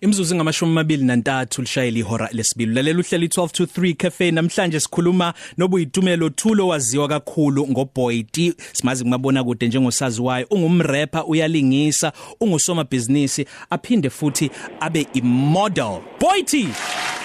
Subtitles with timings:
[0.00, 2.74] Imzuzu ngamashumi amabili nantathu lishayela ihora lesibili.
[2.74, 8.54] Lalela uhlelo 12 to 3 cafe namhlanje sikhuluma nobuyitumelo Thulo waziwa kakhulu ngoBoyti.
[8.72, 10.46] Simazi kumabona kude njengosazi wayo.
[10.50, 13.40] Ungumrapper uyalingisa, ungusoma business
[13.70, 14.50] aphinde futhi
[14.80, 15.98] abe imodel.
[16.20, 16.68] Boyti,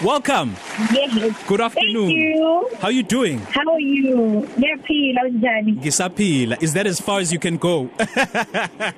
[0.05, 0.52] welcome.
[0.94, 1.34] Yes.
[1.48, 2.07] Good afternoon.
[2.07, 2.70] Thank you.
[2.82, 3.39] How you doing?
[3.39, 4.48] How are you?
[4.60, 5.71] Ngiyaphila unjani?
[5.71, 6.57] Ngisaphila.
[6.64, 7.89] Is that as far as you can go?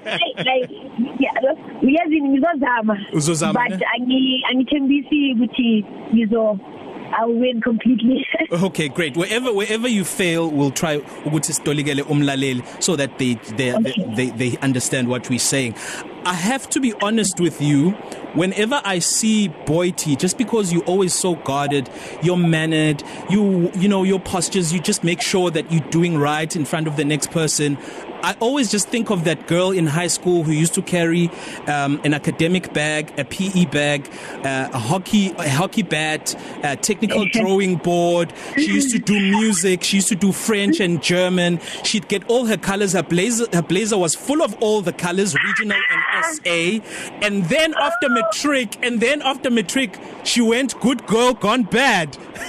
[0.07, 0.71] Hey, like
[1.19, 1.33] yeah,
[1.81, 2.97] uyazini ngizozama.
[3.13, 3.66] Uzozama, But ne?
[3.66, 3.66] angi
[4.49, 6.59] angithembisi ukuthi ngizo
[7.19, 8.25] I'll win completely.
[8.51, 9.15] Okay, great.
[9.15, 13.93] Wherever wherever you fail, we'll try ukuthi sitolikele umlaleli so that they they, Okay.
[14.15, 15.73] they they they understand what we're saying.
[16.27, 17.91] I have to be honest with you.
[18.33, 21.89] Whenever I see Boyti, just because you're always so guarded,
[22.21, 26.53] you're mannered, you you know your postures, you just make sure that you're doing right
[26.53, 27.77] in front of the next person.
[28.23, 31.29] I always just think of that girl in high school who used to carry
[31.67, 34.09] um, an academic bag, a PE bag,
[34.43, 38.33] uh, a hockey a hockey bat, a technical drawing board.
[38.55, 39.83] She used to do music.
[39.83, 41.59] She used to do French and German.
[41.83, 42.93] She'd get all her colors.
[42.93, 46.79] Her blazer her blazer was full of all the colors, regional and SA.
[47.25, 52.15] And then after matric, and then after matric, she went good girl gone bad.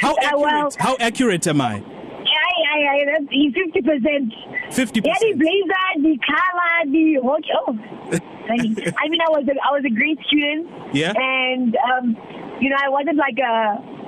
[0.00, 0.76] How Uh, well, accurate?
[0.78, 1.82] How accurate am I?
[2.72, 4.72] ay ay that's 50%.
[4.72, 7.46] Fifty Yeah, the blazer, the color, the watch.
[7.54, 7.78] Oh.
[8.48, 8.56] I
[9.08, 10.68] mean, I was a, I was a great student.
[10.92, 11.12] Yeah.
[11.14, 12.16] And um,
[12.60, 14.01] you know, I wasn't like a.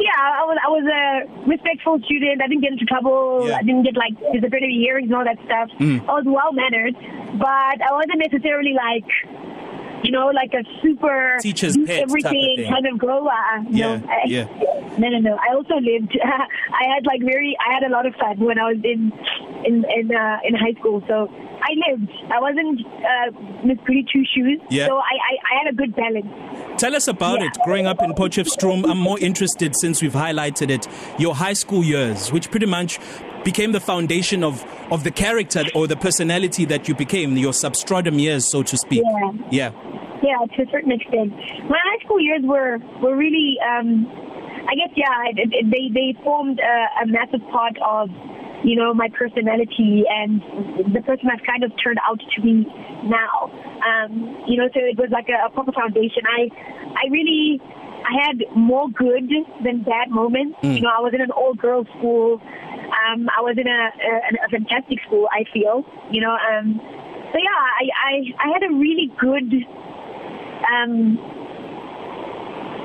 [0.00, 2.40] Yeah, I was I was a respectful student.
[2.42, 3.46] I didn't get into trouble.
[3.46, 3.56] Yeah.
[3.58, 5.68] I didn't get like disciplinary hearings and all that stuff.
[5.78, 6.00] Mm.
[6.08, 6.94] I was well mannered,
[7.38, 9.04] but I wasn't necessarily like.
[10.02, 12.72] You know, like a super Teacher's pet type of everything thing.
[12.72, 12.94] kind of.
[13.04, 14.44] Uh, Yeah, no, I, yeah.
[14.96, 15.36] no, no, no.
[15.36, 16.18] I also lived.
[16.24, 17.54] I had like very.
[17.60, 19.12] I had a lot of fun when I was in
[19.66, 21.04] in in uh, in high school.
[21.06, 21.28] So
[21.62, 22.10] I lived.
[22.32, 24.60] I wasn't uh, Miss Goody Two Shoes.
[24.70, 24.86] Yeah.
[24.86, 26.26] So I, I I had a good balance.
[26.80, 27.46] Tell us about Yeah.
[27.48, 27.58] it.
[27.64, 30.86] Growing up in Potchefstroom, I'm more interested since we've highlighted it.
[31.18, 32.98] Your high school years, which pretty much
[33.44, 37.36] became the foundation of of the character or the personality that you became.
[37.36, 39.02] Your substratum years, so to speak.
[39.04, 39.32] Yeah.
[39.50, 39.70] Yeah.
[40.22, 41.32] Yeah, to a certain extent.
[41.68, 43.56] My high school years were were really.
[43.66, 44.06] Um,
[44.70, 45.06] I guess yeah.
[45.34, 48.08] It, it, they they formed a, a massive part of.
[48.64, 50.40] You know my personality and
[50.92, 52.66] the person I've kind of turned out to be
[53.04, 53.48] now.
[53.80, 56.22] Um, you know, so it was like a, a proper foundation.
[56.28, 56.52] I,
[56.92, 57.60] I really,
[58.04, 59.32] I had more good
[59.64, 60.58] than bad moments.
[60.62, 60.76] Mm.
[60.76, 62.40] You know, I was in an all girls school.
[62.44, 65.28] Um, I was in a, a, a fantastic school.
[65.32, 65.84] I feel.
[66.12, 66.76] You know, um,
[67.32, 68.12] so yeah, I, I,
[68.44, 69.48] I had a really good
[70.68, 71.16] um,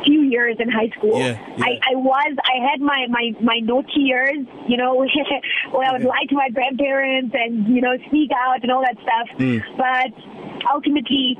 [0.05, 1.19] few years in high school.
[1.19, 1.65] Yeah, yeah.
[1.65, 4.95] I, I was, I had my, my, my naughty years, you know,
[5.71, 6.07] where I would Okay.
[6.07, 9.27] lie to my grandparents and, you know, sneak out and all that stuff.
[9.39, 9.59] Mm.
[9.77, 10.13] But
[10.71, 11.35] ultimately,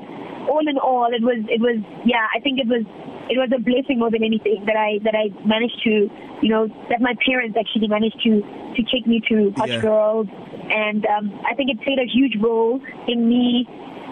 [0.50, 2.84] all in all, it was, it was, yeah, I think it was,
[3.30, 6.09] it was a blessing more than anything that I, that I managed to,
[6.42, 9.82] you know, that my parents actually managed to, to take me to Hot Yeah.
[9.82, 10.28] Girls.
[10.70, 13.66] And, um, I think it played a huge role in me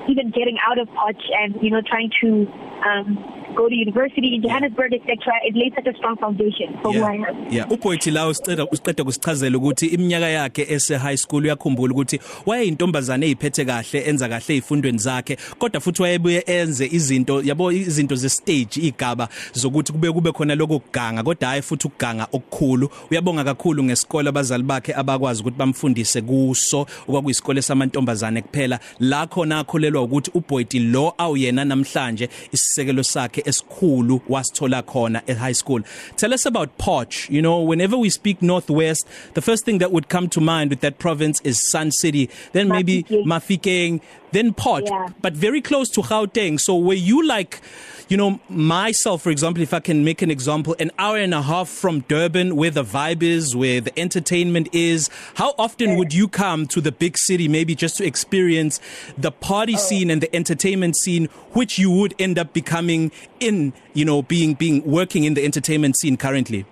[0.09, 2.45] even getting out of Potch and, you know, trying to,
[2.83, 3.17] um,
[3.55, 5.33] go to university in Johannesburg, etc.
[5.43, 7.29] It laid such a strong foundation for who I Yeah.
[7.29, 7.51] am.
[7.51, 13.25] Yeah, uBoyti la usiceda usiqeda kusichazela ukuthi iminyaka yakhe ese high school uyakhumbula ukuthi wayeyintombazane
[13.25, 18.79] eziphethe kahle enza kahle ezifundweni zakhe kodwa futhi wayebuye enze izinto yabo izinto ze stage
[18.81, 24.63] igaba zokuthi kube kube khona lokuganga kodwa hayi futhi ukuganga okukhulu uyabonga kakhulu ngesikole abazali
[24.63, 31.65] bakhe abakwazi ukuthi bamfundise kuso okwakuyisikole samantombazane kuphela la khona akholelwa ukuthi uBoyti lo awuyena
[31.65, 35.81] namhlanje isisekelo sakhe esikhulu wasithola khona at high school.
[36.17, 40.09] Tell us about Potch you know whenever we speak northwest the first thing that would
[40.09, 42.29] come to mind with that province is Sun City.
[42.51, 44.01] Then maybe Mafikeng.
[44.33, 45.07] Then Potch Yeah.
[45.21, 47.61] but very close to Gauteng so were you like
[48.09, 51.41] you know myself for example if I can make an example an hour and a
[51.41, 56.27] half from Durban where the vibe is where the entertainment is how often would you
[56.27, 58.79] come to the big city maybe just to experience
[59.17, 64.05] the party scene and the entertainment scene which you would end up becoming in you
[64.05, 66.65] know being being working in the entertainment scene currently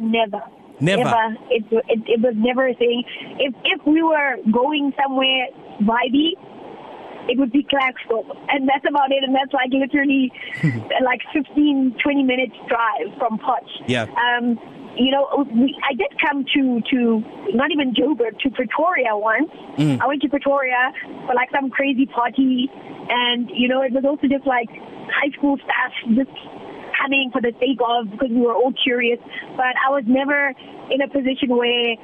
[0.00, 0.42] Never.
[0.80, 1.04] Never.
[1.04, 1.36] Never.
[1.50, 3.04] It, it, it was never a thing.
[3.38, 5.46] If, if we were going somewhere
[5.82, 6.30] vibey,
[7.28, 8.26] it would be Clarksville.
[8.48, 9.22] And that's about it.
[9.22, 10.32] And that's like literally
[11.04, 13.70] like 15, 20 minutes drive from Potch.
[13.86, 14.06] Yeah.
[14.16, 14.58] Um,
[14.96, 17.22] you know, we, I did come to, to
[17.54, 19.50] not even Joburg, to Pretoria once.
[19.78, 20.00] Mm.
[20.00, 20.92] I went to Pretoria
[21.26, 22.68] for like some crazy party.
[23.08, 24.68] And, you know, it was also just like
[25.08, 26.30] high school staff just
[27.00, 29.18] coming for the sake of because we were all curious.
[29.56, 30.52] But I was never
[30.90, 31.96] in a position where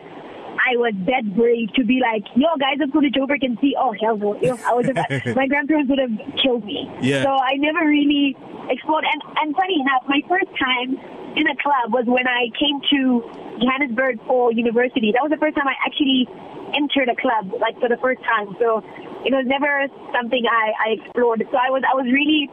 [0.59, 3.75] I was that brave to be like, yo, guys, let's go to Joburg and see.
[3.79, 4.35] Oh, hell no.
[4.67, 4.87] I was
[5.37, 6.91] my grandparents would have killed me.
[7.01, 7.23] Yeah.
[7.23, 8.37] So I never really
[8.69, 9.05] explored.
[9.07, 10.99] And, and funny enough, my first time
[11.37, 13.23] in a club was when I came to
[13.63, 15.13] Johannesburg for university.
[15.13, 16.27] That was the first time I actually
[16.75, 18.55] entered a club, like for the first time.
[18.59, 18.83] So
[19.25, 21.43] it was never something I, I explored.
[21.51, 22.51] So I was I was really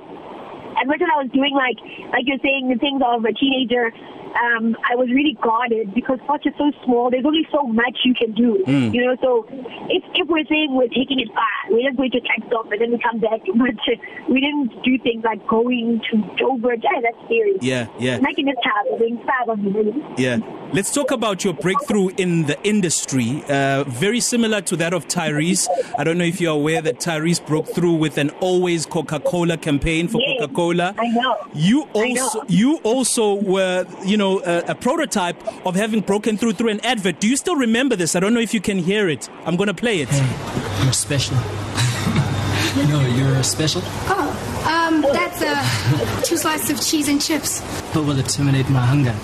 [0.76, 1.80] as much as I was doing like
[2.12, 3.92] like you're saying the things of a teenager,
[4.36, 7.10] um, I was really guarded because Potch is so small.
[7.10, 8.94] There's only so much you can do, Mm.
[8.94, 9.16] you know.
[9.22, 9.46] So
[9.90, 12.82] if if we're saying we're taking it far, we're just going to text off and
[12.82, 13.42] then we come back.
[13.56, 16.84] But we didn't do things like going to Joburg.
[16.84, 17.56] Yeah, that's scary.
[17.62, 18.18] Yeah, yeah.
[18.18, 20.38] In this house, being fab on the Yeah.
[20.74, 23.44] Let's talk about your breakthrough in the industry.
[23.48, 25.68] Uh, very similar to that of Tyrese.
[25.98, 30.08] I don't know if you're aware that Tyrese broke through with an always Coca-Cola campaign
[30.08, 30.94] for Yes, Coca-Cola.
[30.98, 31.36] I know.
[31.54, 32.24] You I know.
[32.24, 36.80] also you also were, you know, a, a prototype of having broken through through an
[36.82, 37.20] advert.
[37.20, 38.16] Do you still remember this?
[38.16, 39.30] I don't know if you can hear it.
[39.46, 40.10] I'm going to play it.
[40.10, 41.36] Hey, you're special.
[42.90, 43.82] no, you're special.
[44.08, 44.30] Oh,
[44.68, 47.62] um, that's uh, two slices of cheese and chips.
[47.94, 49.16] What will terminate my hunger,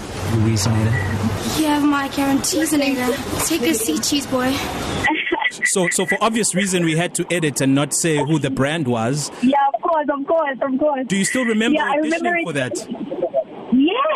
[0.43, 0.91] Louisiana?
[1.57, 3.15] You have my guarantees in there.
[3.45, 4.55] Take a seat, cheese boy.
[5.65, 8.87] So so for obvious reason we had to edit and not say who the brand
[8.87, 9.29] was.
[9.43, 11.05] Yeah, of course, of course, of course.
[11.07, 12.45] Do you still remember Yeah, I remember auditioning it.
[12.47, 12.75] for that?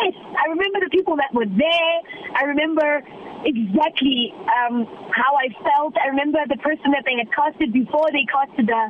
[0.02, 1.96] Yes, I remember the people that were there.
[2.36, 3.02] I remember
[3.44, 4.84] exactly um,
[5.14, 5.94] how I felt.
[6.02, 8.82] I remember the person that they had casted before they casted the,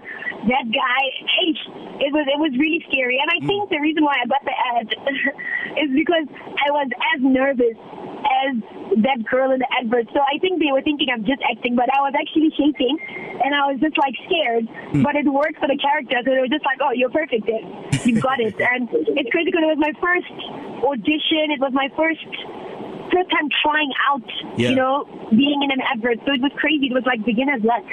[0.48, 1.02] that guy.
[1.36, 1.52] Hey,
[2.06, 4.56] it was it was really scary, and I think the reason why I got the
[4.56, 4.88] ad
[5.82, 7.76] is because I was as nervous
[8.26, 8.58] as
[9.02, 10.08] that girl in the advert.
[10.14, 12.96] So I think they were thinking I'm just acting, but I was actually shaking,
[13.44, 14.66] and I was just like scared.
[15.04, 17.46] But it worked for the character, so they were just like, "Oh, you're perfect.
[17.46, 17.62] Then
[18.08, 20.32] you got it." And it's crazy because it was my first
[20.82, 21.52] audition.
[21.52, 22.26] It was my first
[23.12, 24.70] first time trying out, Yeah.
[24.70, 26.18] you know, being in an advert.
[26.26, 26.86] So it was crazy.
[26.86, 27.84] It was like beginner's luck.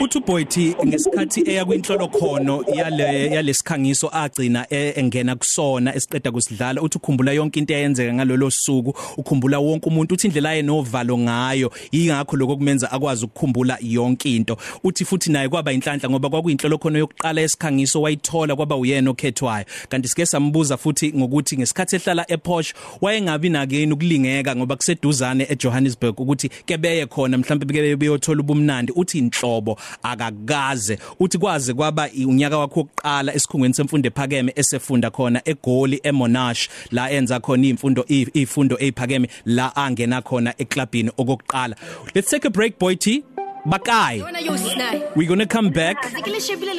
[0.00, 6.98] uthi boyithi ngesikhathi eya kwinhlolo khono yale yalesikhangiso agcina e- engena kusona esiqeda kusidlala uthi
[6.98, 12.56] ukhumbula yonke into eyenzeka ngalolo suku ukhumbula wonke umuntu uthi indlela yenovalo ngayo yingakho lokho
[12.56, 18.02] kumenza akwazi ukukhumbula yonke into uthi futhi naye kwaba inhlanhla ngoba kwakuyinhlolo khono yokuqala esikhangiso
[18.02, 24.49] wayithola kwaba uyena okhethwayo kanti sike sambuza futhi ngokuthi ngesikhathi ehlala ePorsche wayengabi nakeni ukulingeka
[24.56, 31.38] ngoba kuseduzane eJohannesburg ukuthi ke beye khona mhlawumbe beke beyothola ubumnandi uthi inhlobo akakaze uthi
[31.38, 37.40] kwaze kwaba i- unyaka wakhe wokuqala esikhungweni semfundo ephakeme esefunda khona eGoli eMonash la enza
[37.40, 38.04] khona imfundo
[38.34, 41.76] ifundo eziphakeme la angena khona eklabini okokuqala
[42.14, 43.24] let's take a break boy T
[43.66, 45.02] Bakai Wena yo snai.
[45.14, 45.96] we're going to come back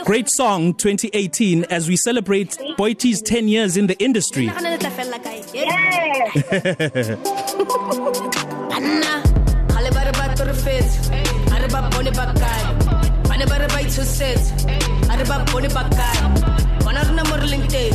[0.06, 4.46] Great song 2018 as we celebrate Boy T's 10 years in the industry.
[5.54, 7.16] Yeah.
[7.92, 9.22] Anna,
[9.76, 10.86] alle bare bare to refit.
[11.52, 12.62] Are ba bone bakai.
[13.28, 14.40] Bane bare bai to sit.
[15.12, 16.18] Are ba bone bakai.
[16.86, 17.92] Wana na mor linkte.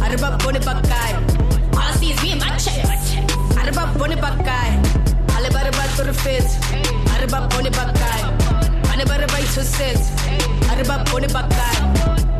[0.00, 1.12] Are ba bone bakai.
[1.76, 3.18] All I see is me and my chest.
[3.58, 4.70] Are ba bone bakai.
[5.36, 6.48] Alle bare bare to refit.
[7.12, 8.20] Are ba bone bakai.
[8.88, 10.00] Bane bare bai to sit.
[10.72, 11.76] Are ba bone bakai.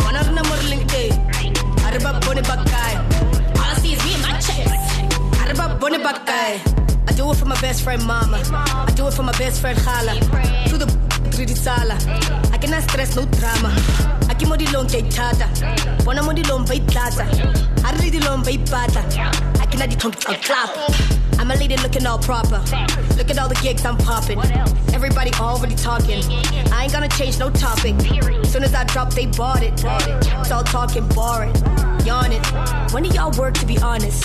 [0.05, 1.13] Wana na mor linkte.
[1.85, 2.95] Are ba bone bakai.
[2.97, 3.18] All
[5.79, 7.09] Araba bone bakai.
[7.09, 8.43] I do it for my best friend mama.
[8.53, 10.15] I do it for my best friend Khala.
[10.69, 10.87] To the
[11.31, 11.97] three di sala.
[12.53, 13.73] I cannot stress no drama.
[14.29, 15.49] I keep modi long kay tata.
[16.05, 17.25] Bona modi long bay tata.
[17.85, 19.01] I really di long bay pata.
[19.61, 20.71] I cannot di tongue clap.
[21.39, 22.61] I'm a lady looking all proper.
[23.17, 24.41] Look at all the gigs I'm popping.
[24.93, 26.23] Everybody already talking.
[26.73, 27.95] I ain't gonna change no topic.
[28.47, 29.75] Soon as I drop, they bought it.
[30.41, 31.55] It's all talking boring.
[32.05, 32.43] Yawning.
[32.93, 34.25] When do y'all work to be honest?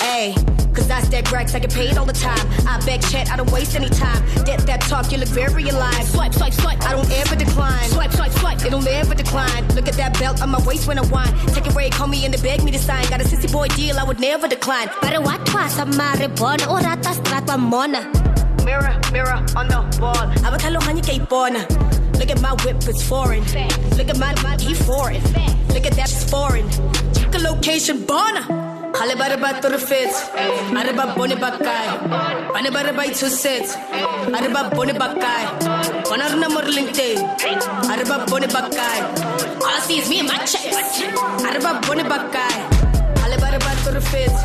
[0.00, 0.34] Hey,
[0.72, 2.46] cause that's that Rex, I get paid all the time.
[2.66, 4.22] I beg chat, I don't waste any time.
[4.44, 6.04] Get that talk, you look very alive.
[6.04, 7.88] Swipe, swipe, swipe, I don't ever decline.
[7.88, 9.66] Swipe, swipe, swipe, it'll never decline.
[9.74, 11.34] Look at that belt on my waist when I whine.
[11.48, 13.08] Take it away, call me and they beg me to sign.
[13.08, 14.88] Got a sissy boy deal, I would never decline.
[15.00, 18.02] Pare watwa sa mare bona o rata stratwa mona.
[18.64, 20.16] Mirror, mirror on the wall.
[20.16, 21.66] A kalohanya kay bona.
[22.18, 23.42] Look at my whip, it's foreign.
[23.98, 25.22] Look at my, my he foreign.
[25.74, 26.66] Look at that, it's foreign.
[27.64, 28.40] Check location, bona.
[28.94, 30.12] Hale bare ba to fit.
[30.76, 31.86] Araba bone bakai.
[32.52, 33.64] Bane bare ba to sit.
[34.36, 35.44] Araba bone bakai.
[36.12, 37.16] Onar na mor linkte.
[37.88, 38.98] Araba bone bakai.
[39.62, 41.00] All I see is me and my chest.
[41.48, 42.54] Araba bone bakai.
[43.22, 44.36] Hale bare ba to fit.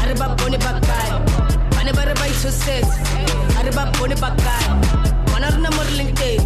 [0.00, 1.08] Araba bone bakai.
[1.76, 2.86] Bane bare ba to sit.
[3.60, 4.64] Araba bone bakai.
[5.36, 6.40] Onar na mor linkte.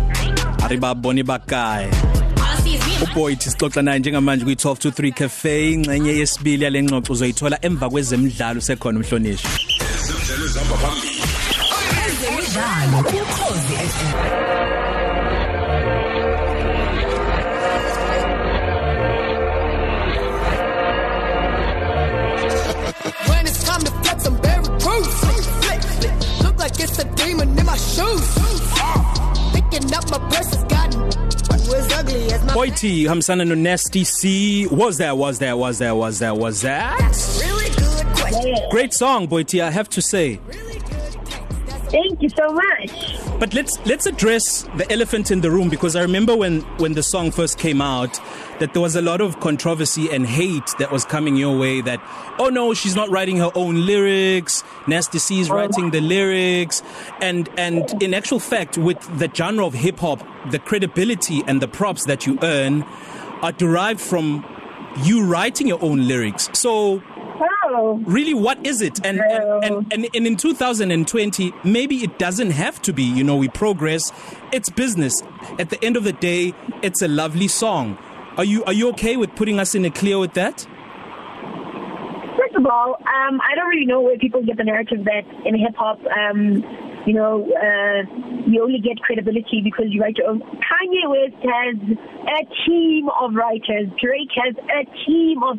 [0.67, 1.87] Ariba boni bakai.
[1.89, 2.18] All I see is
[2.69, 6.83] me and my Uboy sixoxa naye njengamanje kwi 12 to 3 cafe ingcenye yesibili yale
[6.83, 9.51] ngxoxo uzoyithola emva kwezemidlalo sekhona umhlonishwa.
[10.07, 11.23] Zemidlalo zamba phambili.
[12.29, 14.38] umdlalo ukhozi FM
[32.79, 36.97] Boyti hamsana no Nasty C was there was there was there was there was that
[37.41, 38.71] really good question.
[38.71, 40.79] Great song Boyti I have to say Really.
[40.79, 41.17] That's
[41.91, 43.41] Thank you so much.
[43.41, 47.03] But let's let's address the elephant in the room because I remember when when the
[47.03, 48.21] song first came out
[48.61, 52.01] that there was a lot of controversy and hate that was coming your way that
[52.39, 54.65] oh no she's not writing her own lyrics.
[54.87, 56.83] Nasty C is writing the lyrics.
[57.21, 61.69] And and in actual fact with the genre of hip hop the credibility and the
[61.69, 62.83] props that you earn
[63.43, 64.45] are derived from
[65.05, 66.49] you writing your own lyrics.
[66.53, 67.03] So
[67.71, 69.05] Oh, really what is it?
[69.05, 73.05] And and, and and and in 2020 maybe it doesn't have to be.
[73.05, 74.13] You know we progress.
[74.53, 75.23] It's business.
[75.59, 77.97] At the end of the day it's a lovely song.
[78.39, 80.67] Are you are you okay with putting us in a clear with that?
[82.39, 85.59] First of all, um, I don't really know where people get the narrative that in
[85.59, 86.63] hip hop, um,
[87.09, 88.05] you know, uh,
[88.47, 90.41] you only get credibility because you write your own.
[90.41, 91.77] Kanye West has
[92.37, 93.89] a team of writers.
[93.99, 95.57] Drake has a team of.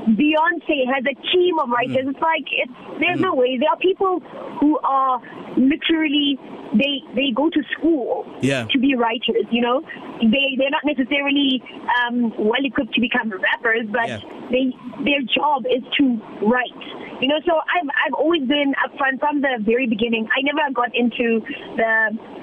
[0.00, 2.06] Beyonce has a team of writers.
[2.06, 2.10] Mm.
[2.10, 3.28] It's like it's there's mm.
[3.30, 3.58] no way.
[3.60, 4.18] There are people
[4.58, 5.20] who are
[5.56, 6.40] literally
[6.74, 8.66] they they go to school Yeah.
[8.70, 9.46] to be writers.
[9.50, 9.82] You know,
[10.20, 11.62] they they're not necessarily
[12.00, 14.20] um, well equipped to become rappers, but Yeah.
[14.50, 14.72] they
[15.04, 16.04] their job is to
[16.42, 16.82] write.
[17.20, 20.28] You know, so I've I've always been upfront from the very beginning.
[20.34, 21.40] I never got into
[21.76, 21.92] the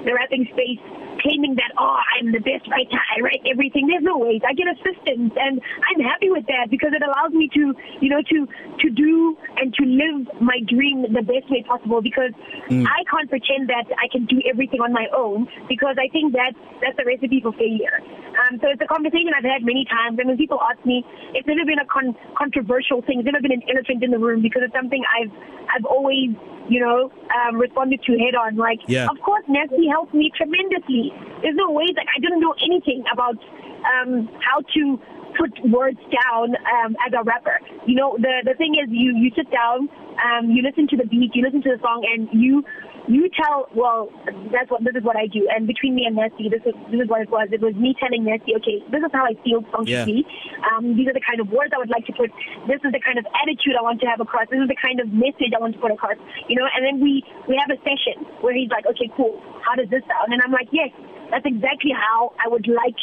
[0.06, 0.80] the rapping space
[1.28, 3.88] claiming that oh I'm the best writer, I write everything.
[3.92, 4.40] There's no ways.
[4.48, 8.24] I get assistance, and I'm happy with that because it allows me to you know
[8.24, 12.00] to to do and to live my dream the best way possible.
[12.02, 12.32] Because
[12.72, 12.88] mm.
[12.88, 16.56] I can't pretend that I can do everything on my own because I think that
[16.80, 18.00] that's a recipe for failure.
[18.38, 21.04] Um, so it's a conversation I've had many times, and when people ask me,
[21.34, 23.20] it's never been a con- controversial thing.
[23.20, 25.34] It's never been an elephant in the room because it's something I've
[25.74, 26.32] I've always
[26.70, 28.56] you know um, responded to head on.
[28.56, 29.08] Like, Yeah.
[29.10, 31.14] of course, Nasty helped me tremendously.
[31.42, 33.38] There's no way that I didn't know anything about
[33.86, 35.00] um, how to
[35.38, 37.60] put words down um, as a rapper.
[37.86, 39.90] You know, the the thing is, you you sit down,
[40.26, 42.64] um, you listen to the beat, you listen to the song, and you
[43.08, 43.70] you tell.
[43.74, 44.10] Well,
[44.52, 45.48] that's what this is what I do.
[45.48, 47.48] And between me and Nasty, this is this is what it was.
[47.52, 50.04] It was me telling Nasty, okay, this is how I feel song Yeah.
[50.04, 50.28] should be.
[50.74, 52.34] Um, these are the kind of words I would like to put.
[52.68, 54.50] This is the kind of attitude I want to have across.
[54.52, 56.18] This is the kind of message I want to put across.
[56.52, 59.40] You know, and then we we have a session where he's like, okay, cool.
[59.64, 60.36] How does this sound?
[60.36, 60.92] And I'm like, yes,
[61.32, 62.96] that's exactly how I would like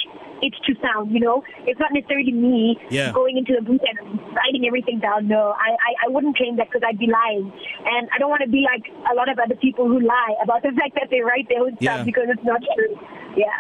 [0.47, 1.13] it to sound.
[1.13, 3.13] You know, it's not necessarily me Yeah.
[3.13, 3.99] going into the booth and
[4.37, 5.27] writing everything down.
[5.29, 7.53] No, I I, I wouldn't claim that because I'd be lying,
[7.85, 10.63] and I don't want to be like a lot of other people who lie about
[10.63, 11.95] the fact that they write their own Yeah.
[11.95, 12.95] stuff because it's not true.
[13.37, 13.59] Yeah.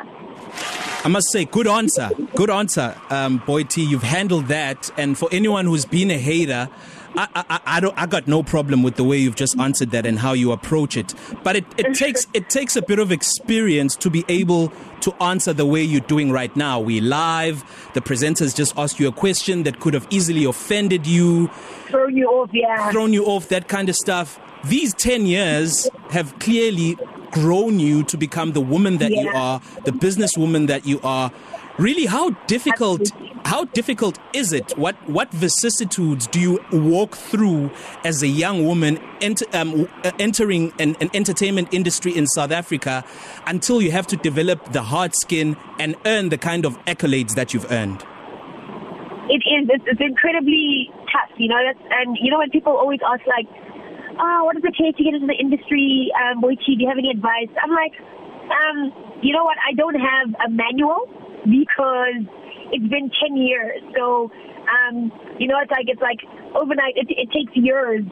[1.05, 2.09] I must say, good answer.
[2.35, 3.83] Good answer, um, Boy T.
[3.85, 4.91] You've handled that.
[4.97, 6.69] And for anyone who's been a hater,
[7.17, 7.97] I, I, I don't.
[7.97, 10.97] I got no problem with the way you've just answered that and how you approach
[10.97, 11.15] it.
[11.43, 15.53] But it, it takes it takes a bit of experience to be able to answer
[15.53, 16.81] the way you're doing right now.
[16.81, 17.63] We live.
[17.95, 21.49] The presenters just asked you a question that could have easily offended you,
[21.89, 22.51] Throw you off.
[22.53, 22.91] Yeah.
[22.91, 24.41] thrown you off, that kind of stuff.
[24.65, 26.97] These 10 years have clearly
[27.33, 29.39] grown you to become the woman that you Yeah.
[29.39, 31.31] are, the businesswoman that you are.
[31.79, 33.41] Really, how difficult Absolutely.
[33.45, 34.73] how difficult is it?
[34.79, 37.71] What what vicissitudes do you walk through
[38.05, 43.05] as a young woman enter, um, uh, entering an, an entertainment industry in South Africa
[43.47, 47.53] until you have to develop the hard skin and earn the kind of accolades that
[47.53, 48.05] you've earned?
[49.29, 53.01] it is it's, it's incredibly tough you know that's and you know when people always
[53.07, 53.49] ask like
[54.21, 56.99] oh what does it take to get into the industry um Boichi, do you have
[56.99, 57.97] any advice i'm like
[58.53, 61.09] um you know what i don't have a manual
[61.45, 62.25] because
[62.73, 64.31] it's been 10 years so
[64.65, 66.21] um you know it's like it's like
[66.55, 68.03] overnight it, it takes years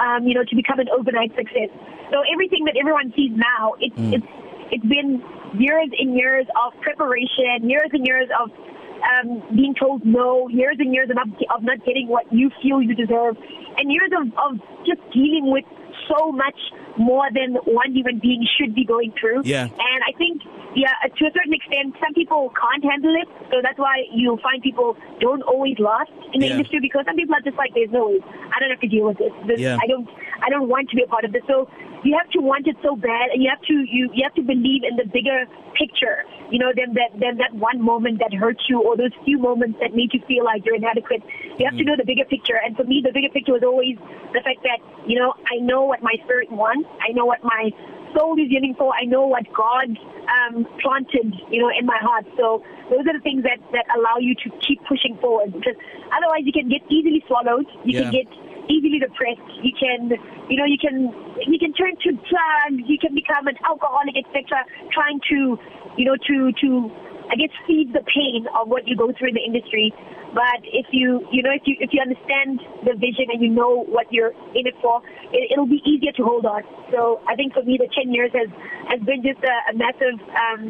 [0.00, 1.68] um you know to become an overnight success
[2.10, 4.16] so everything that everyone sees now it's mm.
[4.16, 4.26] it's
[4.70, 5.22] it's been
[5.58, 8.50] years and years of preparation years and years of
[8.98, 12.82] um, being told no, years and years of not, of not getting what you feel
[12.82, 13.36] you deserve,
[13.76, 15.64] and years of, of just dealing with
[16.08, 16.58] so much
[16.96, 19.42] more than one human being should be going through.
[19.44, 19.64] Yeah.
[19.64, 20.42] And I think,
[20.74, 23.28] yeah, to a certain extent, some people can't handle it.
[23.50, 26.52] So that's why you'll find people don't always last in the Yeah.
[26.58, 28.20] industry because some people are just like, there's no way.
[28.54, 29.32] I don't have to deal with this.
[29.46, 29.78] this Yeah.
[29.82, 30.08] I don't.
[30.40, 31.42] I don't want to be a part of this.
[31.48, 31.68] So
[32.04, 34.42] you have to want it so bad, and you have to you you have to
[34.42, 36.24] believe in the bigger picture.
[36.50, 39.78] You know, than that than that one moment that hurt you, or those few moments
[39.80, 41.22] that made you feel like you're inadequate.
[41.58, 42.58] You have to know the bigger picture.
[42.64, 43.98] And for me, the bigger picture was always
[44.32, 46.88] the fact that you know I know what my spirit wants.
[47.02, 47.70] I know what my
[48.16, 48.92] soul is yearning for.
[48.94, 49.92] I know what God
[50.28, 52.26] um, planted, you know, in my heart.
[52.36, 55.52] So those are the things that that allow you to keep pushing forward.
[55.52, 55.76] Because
[56.12, 57.66] otherwise, you can get easily swallowed.
[57.84, 58.08] You Yeah.
[58.08, 58.28] can get
[58.68, 59.48] easily depressed.
[59.64, 60.12] You can,
[60.48, 61.12] you know, you can
[61.46, 62.82] you can turn to drugs.
[62.86, 64.64] You can become an alcoholic, etc.
[64.92, 65.58] Trying to,
[65.96, 66.68] you know, to to
[67.30, 69.92] I guess feed the pain of what you go through in the industry.
[70.34, 73.84] But if you, you know, if you if you understand the vision and you know
[73.88, 75.00] what you're in it for,
[75.32, 76.62] it, it'll be easier to hold on.
[76.92, 78.48] So I think for me, the ten years has
[78.88, 80.60] has been just a, a massive, um,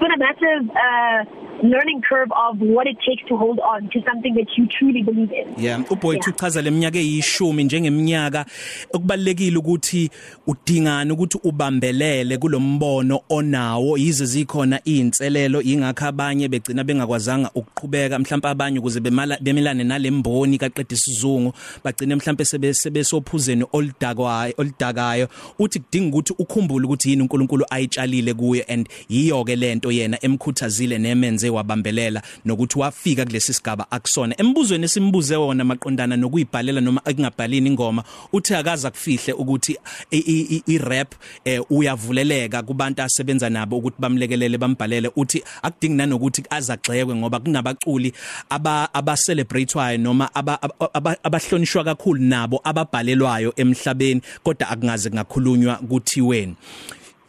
[0.00, 1.20] been a massive uh,
[1.62, 5.32] learning curve of what it takes to hold on to something that you truly believe
[5.32, 5.54] in.
[5.56, 6.34] Yeah, uBoythi Yeah.
[6.36, 8.46] uchaza leminyaka eyishumi njengeminyaka
[8.92, 10.10] okubalekile ukuthi
[10.46, 18.78] udingana ukuthi ubambelele kulombono onawo yize zikhona izinselelo ingakho abanye begcina bengakwazanga ukuqhubeka mhlawumbe abanye
[18.78, 21.52] ukuze bemala bemelane nalemboni kaqedisa isizungu
[21.84, 25.28] bagcine mhlawumbe sebe sebesophuzeni oludakwayo oludakayo
[25.58, 30.98] uthi kudinga ukuthi ukhumbule ukuthi yini uNkulunkulu ayitshalile kuye and yiyo ke lento yena emkhuthazile
[30.98, 34.34] nemenze wabambelela nokuthi wafika kulesi sigaba akusona.
[34.40, 39.76] Embuzweni esimbuze wona maqondana nokuyibhalela noma ekungabhalini ingoma uthi akaza kufihle ukuthi
[40.10, 45.10] i- i- i- i-rap eh, uyavuleleka kubantu asebenza nabo ukuthi bamlekelele bambhalele.
[45.16, 48.12] Uthi akudingi nanokuthi azagxekwe ngoba kunabaculi
[48.50, 56.54] aba abacelebratewayo noma aba- aba- aba- abahlonishwa kakhulu nabo ababhalelwayo emhlabeni kodwa akungaze ngakhulunywa kuthiweni.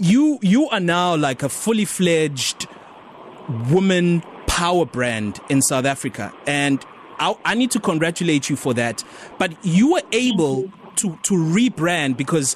[0.01, 2.67] You you are now like a fully fledged
[3.69, 6.33] woman power brand in South Africa.
[6.47, 6.83] And
[7.19, 9.03] I, I need to congratulate you for that.
[9.37, 12.55] But you were able to to rebrand because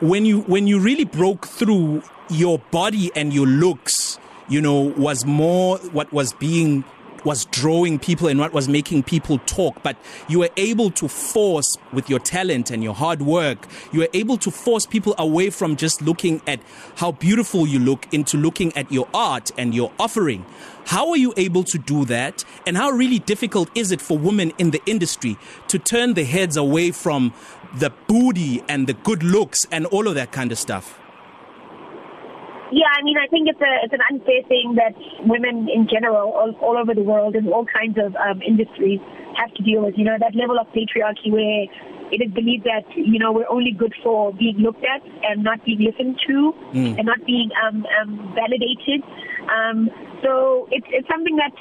[0.00, 4.18] when you when you really broke through your body and your looks
[4.48, 6.84] you know was more what was being
[7.26, 9.96] was drawing people and what was making people talk but
[10.28, 14.38] you were able to force with your talent and your hard work you were able
[14.38, 16.60] to force people away from just looking at
[16.96, 20.44] how beautiful you look into looking at your art and your offering.
[20.86, 22.44] How are you able to do that?
[22.66, 25.36] And how really difficult is it for women in the industry
[25.68, 27.34] to turn their heads away from
[27.74, 30.98] the booty and the good looks and all of that kind of stuff?
[32.72, 34.94] Yeah, I mean, I think it's a it's an unfair thing that
[35.26, 38.98] women in general, all, all over the world, in all kinds of um, industries,
[39.38, 39.94] have to deal with.
[39.96, 41.70] You know, that level of patriarchy where
[42.10, 45.64] it is believed that you know we're only good for being looked at and not
[45.64, 46.98] being listened to Mm.
[46.98, 49.02] and not being um, um, validated.
[49.46, 49.90] Um,
[50.22, 51.54] so it's it's something that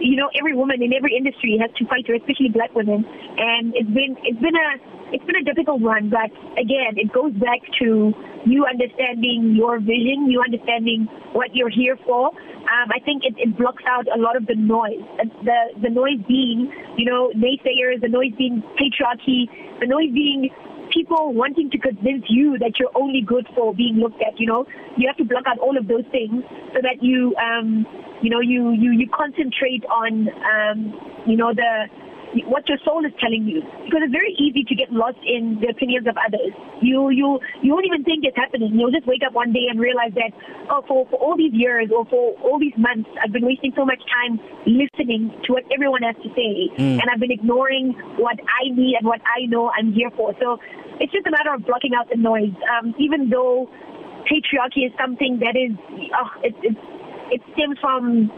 [0.00, 3.06] you know every woman in every industry has to fight especially black women.
[3.38, 4.70] And it's been it's been a
[5.12, 8.12] it's been a difficult one, but again, it goes back to
[8.46, 12.28] you understanding your vision, you understanding what you're here for.
[12.28, 15.02] Um, I think it, it blocks out a lot of the noise.
[15.44, 20.50] The the noise being, you know, naysayers, the noise being patriarchy, the noise being
[20.92, 24.38] people wanting to convince you that you're only good for being looked at.
[24.38, 26.44] You know, you have to block out all of those things
[26.74, 27.86] so that you, um,
[28.22, 30.78] you know, you you you concentrate on, um,
[31.26, 31.88] you know, the
[32.46, 33.62] what your soul is telling you.
[33.84, 36.54] Because it's very easy to get lost in the opinions of others.
[36.80, 38.74] You you you won't even think it's happening.
[38.74, 40.30] You'll just wake up one day and realize that
[40.70, 43.84] oh for for all these years or for all these months i've been wasting so
[43.84, 46.70] much time listening to what everyone has to say.
[46.78, 47.02] Mm.
[47.02, 50.34] and i've been ignoring what i need and what i know i'm here for.
[50.40, 50.58] So
[51.00, 52.54] it's just a matter of blocking out the noise.
[52.70, 53.68] Um even though
[54.30, 55.74] patriarchy is something that is
[56.14, 56.76] oh, it it
[57.30, 58.30] it stems from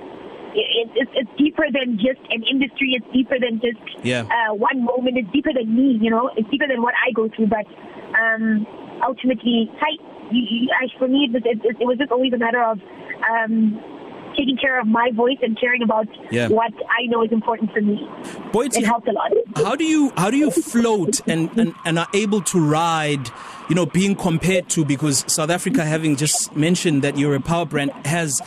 [0.55, 2.95] it, it's, it's deeper than just an industry.
[2.97, 4.23] It's deeper than just Yeah.
[4.29, 5.17] uh, one moment.
[5.19, 5.99] It's deeper than me.
[6.01, 7.49] You know, it's deeper than what I go through.
[7.49, 7.67] But
[8.19, 8.67] um,
[9.07, 9.91] ultimately, I,
[10.31, 12.79] you, you, I, for me, it was, it, it was just always a matter of
[13.31, 13.81] um,
[14.37, 16.49] taking care of my voice and caring about Yeah.
[16.49, 18.07] what I know is important for me.
[18.53, 19.31] Boyd, It helped a lot.
[19.57, 23.29] how do you how do you float and, and and are able to ride
[23.69, 27.67] you know being compared to because South Africa having just mentioned that you're a power
[27.67, 28.41] brand has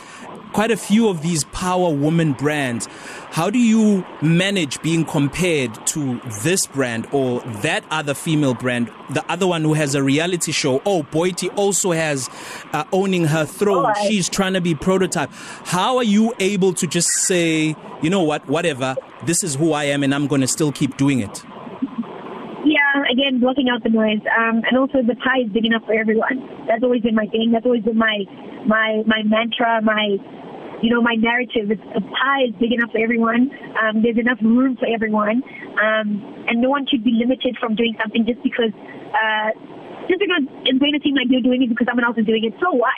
[0.56, 2.88] quite a few of these power woman brands
[3.30, 9.22] how do you manage being compared to this brand or that other female brand the
[9.30, 12.30] other one who has a reality show oh Boyti also has
[12.72, 14.08] uh, owning her throne Alright.
[14.08, 15.28] she's trying to be prototype
[15.66, 19.84] how are you able to just say you know what whatever this is who I
[19.84, 21.44] am and I'm going to still keep doing it
[22.64, 25.94] Yeah, again, blocking out the noise, um, and also the pie is big enough for
[25.94, 26.66] everyone.
[26.66, 27.52] That's always been my thing.
[27.52, 28.24] That's always been my
[28.66, 29.80] my my mantra.
[29.82, 30.18] My
[30.82, 31.70] you know my narrative.
[31.70, 33.50] It's, the pie is big enough for everyone.
[33.76, 35.42] Um, there's enough room for everyone,
[35.80, 36.08] um,
[36.48, 38.72] and no one should be limited from doing something just because.
[39.12, 39.50] Uh,
[40.06, 42.46] just because it's going to seem like you're doing it because someone else is doing
[42.46, 42.54] it.
[42.62, 42.94] So what?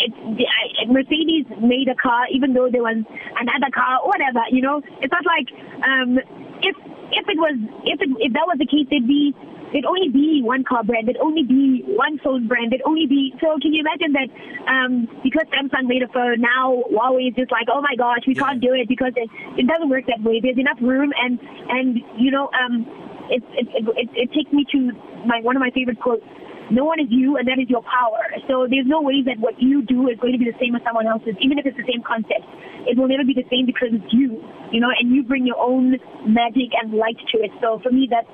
[0.00, 2.96] It's I, Mercedes made a car, even though there was
[3.36, 4.40] another car, whatever.
[4.48, 5.52] You know, it's not like
[5.84, 6.16] um,
[6.64, 6.76] if
[7.12, 9.36] if it was if it, if that was the case, there'd be
[9.72, 13.34] there'd only be one car brand, there'd only be one phone brand, there'd only be.
[13.40, 14.28] So can you imagine that?
[14.66, 18.34] Um, because Samsung made a phone, now Huawei is just like, oh my gosh, we
[18.34, 18.42] Yeah.
[18.42, 20.40] can't do it because it it doesn't work that way.
[20.40, 22.86] There's enough room, and and you know, um,
[23.30, 24.78] it it it, it, it takes me to
[25.26, 26.24] my one of my favorite quotes.
[26.70, 28.22] No one is you, and that is your power.
[28.46, 30.82] So there's no way that what you do is going to be the same as
[30.86, 32.46] someone else's, even if it's the same concept.
[32.86, 34.38] It will never be the same because it's you,
[34.70, 35.98] you know, and you bring your own
[36.30, 37.50] magic and light to it.
[37.60, 38.30] So for me, that's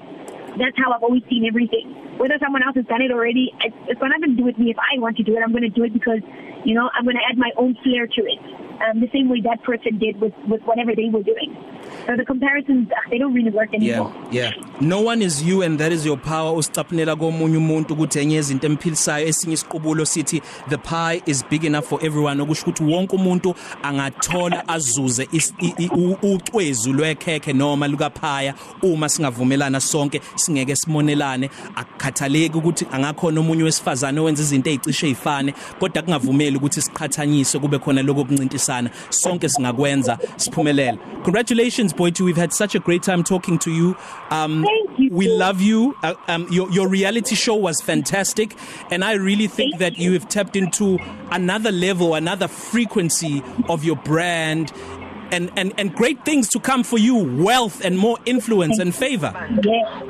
[0.59, 2.19] that's how I've always seen everything.
[2.19, 4.71] Whether someone else has done it already, it's, got nothing to do with me.
[4.71, 6.21] If I want to do it, I'm going to do it because,
[6.64, 8.40] you know, I'm going to add my own flair to it.
[8.85, 11.57] Um, the same way that person did with, with whatever they were doing.
[12.07, 14.12] So the comparisons, ugh, they don't really work anymore.
[14.31, 14.51] yeah.
[14.55, 16.53] Yeah no one is you and that is your power.
[16.57, 19.27] Usicaphunela komunye umuntu ukuthi enye izinto emphilisayo.
[19.27, 22.43] Esinye isiqubulo sithi the pie is big enough for everyone.
[22.43, 25.29] Okusho ukuthi wonke umuntu angathola azuze
[26.23, 31.51] ucwezu lwekhekhe noma lukaphaya uma singavumelana sonke singeke simonelane.
[31.77, 38.03] Akukhathaleki ukuthi angakhona umunye wesifazane owenza izinto ezicishe ezifane kodwa kungavumeli ukuthi siqhathanyiswe kube khona
[38.03, 38.65] lokho kuncintisana
[39.11, 40.18] sonke singakwenza.
[40.37, 40.98] Siphumelele.
[41.24, 43.96] Congratulations boyti we've had such a great time talking to you.
[44.31, 45.11] Um Thank you.
[45.11, 45.94] we love you.
[46.02, 48.55] Uh, um your your reality show was fantastic.
[48.90, 50.98] And i really think Thank that you have tapped into
[51.31, 54.72] another level another frequency of your brand.
[55.33, 59.33] And and and great things to come for you wealth and more influence and favor
[59.62, 60.01] Yeah.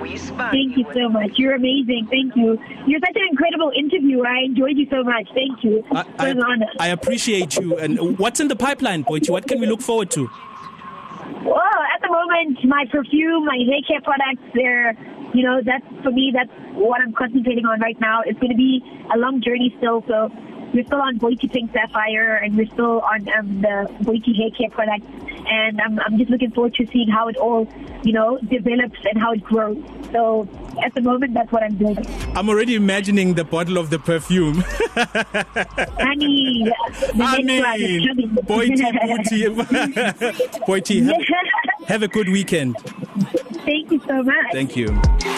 [0.50, 1.32] Thank you so much.
[1.36, 2.06] You're amazing.
[2.10, 2.58] Thank you.
[2.86, 4.26] You're such an incredible interviewer.
[4.26, 5.28] I enjoyed you so much.
[5.34, 5.82] Thank you.
[5.92, 6.04] I.
[6.18, 10.10] I, I appreciate you and what's in the pipeline boyti what can we look forward
[10.12, 10.28] to
[11.44, 14.92] Well, at the moment, my perfume, my hair care products, they're,
[15.34, 18.22] you know, that's for me, that's what I'm concentrating on right now.
[18.24, 18.82] It's going to be
[19.14, 20.02] a long journey still.
[20.08, 20.30] So
[20.76, 24.70] we're still on Boiti Pink Sapphire and we're still on um, the Boiti hair care
[24.70, 25.06] products.
[25.48, 27.66] And I'm, I'm just looking forward to seeing how it all,
[28.02, 29.78] you know, develops and how it grows.
[30.12, 30.48] So
[30.82, 31.96] at the moment, that's what I'm doing.
[32.36, 34.56] i'm already imagining the bottle of the perfume
[34.96, 36.74] Honey, the
[37.22, 37.62] I mean,
[38.04, 38.28] coming.
[38.44, 39.54] Boyti, Boyti,
[40.66, 42.76] Boyti, have, have a good weekend.
[43.64, 44.46] Thank you so much.
[44.52, 44.88] Thank you.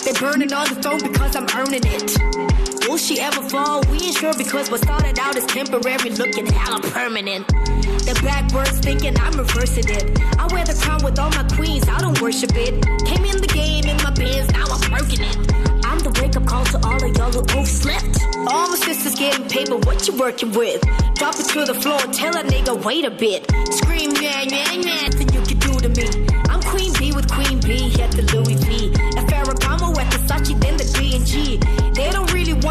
[0.04, 2.67] They burning on the throne because I'm earning it.
[2.88, 3.82] Will she ever fall?
[3.90, 7.46] We ain't sure because what started out as temporary looking hella permanent.
[7.46, 10.18] The backwards thinking I'm reversing it.
[10.38, 12.80] I wear the crown with all my queens, I don't worship it.
[13.04, 15.36] Came in the game in my bins, now I'm working it.
[15.84, 18.24] I'm the wake up call to all of y'all who overslept.
[18.48, 20.80] All my sisters getting paper, what you working with?
[21.12, 23.44] Drop it to the floor, tell a nigga, wait a bit.
[23.68, 26.08] Scream, yeah, yeah, yeah, nothing you can do to me.
[26.48, 28.57] I'm Queen B with Queen B at the Louis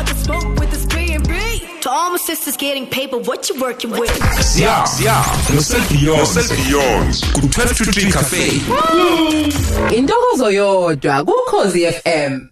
[0.08, 1.80] want the smoke with the B&B.
[1.82, 4.10] To all my sisters getting paper, what you working with?
[4.58, 5.24] Yeah, yeah.
[5.54, 7.22] Noself Beyond.
[7.34, 8.50] Ku 12 to 3 Cafe.
[9.96, 12.50] Intokozo yodwa ku Khosi FM